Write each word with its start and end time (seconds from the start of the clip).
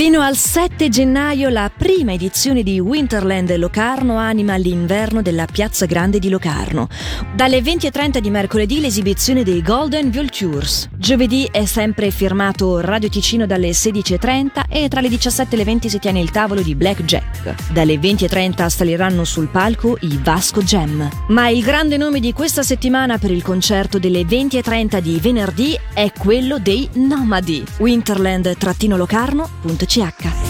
Fino 0.00 0.22
al 0.22 0.34
7 0.34 0.88
gennaio 0.88 1.50
la 1.50 1.70
prima 1.70 2.14
edizione 2.14 2.62
di 2.62 2.80
Winterland 2.80 3.54
Locarno 3.56 4.16
anima 4.16 4.56
l'inverno 4.56 5.20
della 5.20 5.44
Piazza 5.44 5.84
Grande 5.84 6.18
di 6.18 6.30
Locarno. 6.30 6.88
Dalle 7.34 7.60
20.30 7.60 8.16
di 8.16 8.30
mercoledì 8.30 8.80
l'esibizione 8.80 9.44
dei 9.44 9.60
Golden 9.60 10.10
Vultures. 10.10 10.88
Giovedì 10.96 11.46
è 11.52 11.66
sempre 11.66 12.10
firmato 12.10 12.80
Radio 12.80 13.10
Ticino 13.10 13.44
dalle 13.44 13.72
16.30 13.72 14.62
e 14.70 14.88
tra 14.88 15.02
le 15.02 15.10
17 15.10 15.54
e 15.54 15.58
le 15.58 15.64
20 15.64 15.90
si 15.90 15.98
tiene 15.98 16.20
il 16.20 16.30
tavolo 16.30 16.62
di 16.62 16.74
Blackjack. 16.74 17.70
Dalle 17.70 17.96
20.30 17.96 18.68
saliranno 18.68 19.24
sul 19.24 19.48
palco 19.48 19.98
i 20.00 20.18
Vasco 20.22 20.62
Jam. 20.62 21.06
Ma 21.28 21.50
il 21.50 21.62
grande 21.62 21.98
nome 21.98 22.20
di 22.20 22.32
questa 22.32 22.62
settimana 22.62 23.18
per 23.18 23.32
il 23.32 23.42
concerto 23.42 23.98
delle 23.98 24.22
20.30 24.22 24.98
di 25.00 25.20
venerdì 25.20 25.78
è 25.92 26.10
quello 26.16 26.58
dei 26.58 26.88
Nomadi. 26.94 27.62
Winterland-locarno.com 27.76 29.88
CH. 29.90 30.49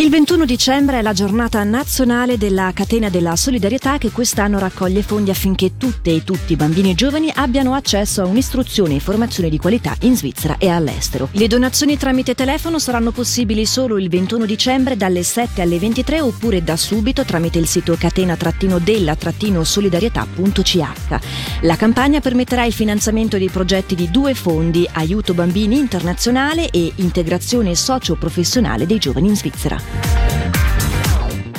Il 0.00 0.10
21 0.10 0.44
dicembre 0.44 1.00
è 1.00 1.02
la 1.02 1.12
giornata 1.12 1.64
nazionale 1.64 2.38
della 2.38 2.70
catena 2.72 3.08
della 3.08 3.34
solidarietà 3.34 3.98
che 3.98 4.12
quest'anno 4.12 4.60
raccoglie 4.60 5.02
fondi 5.02 5.30
affinché 5.30 5.76
tutte 5.76 6.14
e 6.14 6.22
tutti, 6.22 6.54
bambini 6.54 6.92
e 6.92 6.94
giovani, 6.94 7.32
abbiano 7.34 7.74
accesso 7.74 8.22
a 8.22 8.26
un'istruzione 8.26 8.94
e 8.94 9.00
formazione 9.00 9.48
di 9.48 9.58
qualità 9.58 9.96
in 10.02 10.16
Svizzera 10.16 10.56
e 10.58 10.68
all'estero. 10.68 11.30
Le 11.32 11.48
donazioni 11.48 11.96
tramite 11.96 12.36
telefono 12.36 12.78
saranno 12.78 13.10
possibili 13.10 13.66
solo 13.66 13.98
il 13.98 14.08
21 14.08 14.44
dicembre 14.44 14.96
dalle 14.96 15.24
7 15.24 15.62
alle 15.62 15.80
23 15.80 16.20
oppure 16.20 16.62
da 16.62 16.76
subito 16.76 17.24
tramite 17.24 17.58
il 17.58 17.66
sito 17.66 17.96
catena-della-solidarietà.ch. 17.98 20.78
La 21.62 21.74
campagna 21.74 22.20
permetterà 22.20 22.64
il 22.64 22.72
finanziamento 22.72 23.36
dei 23.36 23.48
progetti 23.48 23.96
di 23.96 24.08
due 24.12 24.34
fondi, 24.34 24.88
Aiuto 24.92 25.34
Bambini 25.34 25.76
Internazionale 25.76 26.70
e 26.70 26.92
Integrazione 26.94 27.74
Socio-Professionale 27.74 28.86
dei 28.86 28.98
Giovani 28.98 29.26
in 29.26 29.34
Svizzera. 29.34 29.87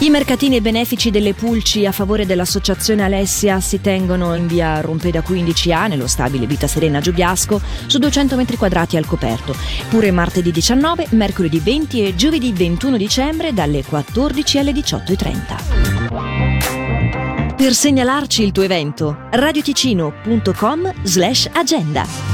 I 0.02 0.10
mercatini 0.10 0.62
benefici 0.62 1.12
delle 1.12 1.34
pulci 1.34 1.86
a 1.86 1.92
favore 1.92 2.26
dell'associazione 2.26 3.04
Alessia 3.04 3.60
si 3.60 3.82
tengono 3.82 4.34
in 4.34 4.48
via 4.48 4.80
Rompeda 4.80 5.20
15A 5.20 5.90
nello 5.90 6.08
stabile 6.08 6.48
Vita 6.48 6.68
Serena 6.68 7.02
Giubiasco 7.02 7.60
su 7.86 8.00
200 8.00 8.38
metri 8.38 8.56
quadrati 8.56 8.96
al 8.96 9.06
coperto. 9.06 9.54
Pure 9.90 10.12
martedì 10.12 10.52
19, 10.52 11.08
mercoledì 11.12 11.60
20 11.60 12.06
e 12.06 12.16
giovedì 12.16 12.54
21 12.54 12.96
dicembre 12.96 13.54
dalle 13.54 13.84
14 13.84 14.58
alle 14.58 14.72
18.30. 14.72 17.56
Per 17.58 17.74
segnalarci 17.74 18.42
il 18.42 18.54
tuo 18.54 18.64
evento, 18.64 19.18
radioticino.com 19.32 20.94
slash 21.04 21.50
agenda. 21.52 22.29